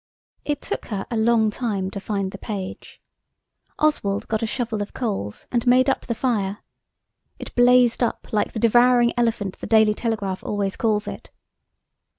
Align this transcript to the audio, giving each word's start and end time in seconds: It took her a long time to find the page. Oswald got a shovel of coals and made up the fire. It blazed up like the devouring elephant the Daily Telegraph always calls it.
It 0.45 0.61
took 0.61 0.85
her 0.87 1.05
a 1.11 1.15
long 1.15 1.51
time 1.51 1.91
to 1.91 1.99
find 1.99 2.31
the 2.31 2.39
page. 2.39 2.99
Oswald 3.77 4.27
got 4.27 4.41
a 4.41 4.47
shovel 4.47 4.81
of 4.81 4.95
coals 4.95 5.45
and 5.51 5.67
made 5.67 5.91
up 5.91 6.07
the 6.07 6.15
fire. 6.15 6.63
It 7.37 7.53
blazed 7.53 8.01
up 8.01 8.29
like 8.33 8.53
the 8.53 8.59
devouring 8.59 9.13
elephant 9.15 9.59
the 9.59 9.67
Daily 9.67 9.93
Telegraph 9.93 10.43
always 10.43 10.75
calls 10.75 11.07
it. 11.07 11.29